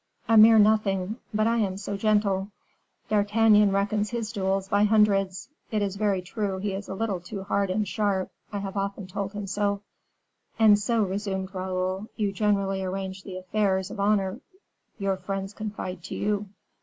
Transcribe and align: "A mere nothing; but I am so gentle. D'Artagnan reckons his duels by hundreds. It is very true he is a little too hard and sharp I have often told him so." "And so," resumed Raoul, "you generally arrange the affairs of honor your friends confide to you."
"A 0.27 0.35
mere 0.35 0.57
nothing; 0.57 1.17
but 1.31 1.45
I 1.45 1.57
am 1.57 1.77
so 1.77 1.95
gentle. 1.95 2.49
D'Artagnan 3.07 3.71
reckons 3.71 4.09
his 4.09 4.31
duels 4.31 4.67
by 4.67 4.85
hundreds. 4.85 5.49
It 5.69 5.83
is 5.83 5.95
very 5.95 6.23
true 6.23 6.57
he 6.57 6.73
is 6.73 6.89
a 6.89 6.95
little 6.95 7.19
too 7.19 7.43
hard 7.43 7.69
and 7.69 7.87
sharp 7.87 8.31
I 8.51 8.57
have 8.57 8.75
often 8.75 9.05
told 9.05 9.33
him 9.33 9.45
so." 9.45 9.83
"And 10.57 10.79
so," 10.79 11.03
resumed 11.03 11.53
Raoul, 11.53 12.07
"you 12.15 12.31
generally 12.31 12.81
arrange 12.81 13.21
the 13.23 13.37
affairs 13.37 13.91
of 13.91 13.99
honor 13.99 14.39
your 14.97 15.17
friends 15.17 15.53
confide 15.53 16.01
to 16.05 16.15
you." 16.15 16.47